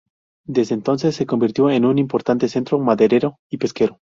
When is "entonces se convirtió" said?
0.73-1.69